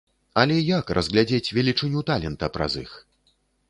[0.43, 2.91] Але як разглядзець велічыню талента праз іх?